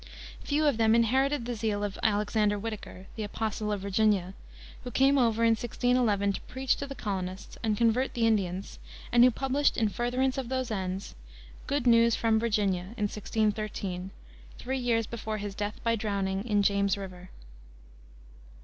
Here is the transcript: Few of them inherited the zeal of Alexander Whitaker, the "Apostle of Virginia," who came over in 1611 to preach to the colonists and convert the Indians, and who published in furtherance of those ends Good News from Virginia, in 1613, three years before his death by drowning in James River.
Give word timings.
Few 0.43 0.65
of 0.65 0.77
them 0.77 0.95
inherited 0.95 1.45
the 1.45 1.53
zeal 1.53 1.83
of 1.83 1.99
Alexander 2.01 2.57
Whitaker, 2.57 3.05
the 3.15 3.21
"Apostle 3.21 3.71
of 3.71 3.81
Virginia," 3.81 4.33
who 4.83 4.89
came 4.89 5.19
over 5.19 5.43
in 5.43 5.51
1611 5.51 6.33
to 6.33 6.41
preach 6.47 6.75
to 6.77 6.87
the 6.87 6.95
colonists 6.95 7.55
and 7.61 7.77
convert 7.77 8.15
the 8.15 8.25
Indians, 8.25 8.79
and 9.11 9.23
who 9.23 9.29
published 9.29 9.77
in 9.77 9.89
furtherance 9.89 10.39
of 10.39 10.49
those 10.49 10.71
ends 10.71 11.13
Good 11.67 11.85
News 11.85 12.15
from 12.15 12.39
Virginia, 12.39 12.95
in 12.97 13.03
1613, 13.03 14.09
three 14.57 14.79
years 14.79 15.05
before 15.05 15.37
his 15.37 15.53
death 15.53 15.79
by 15.83 15.95
drowning 15.95 16.45
in 16.45 16.63
James 16.63 16.97
River. 16.97 17.29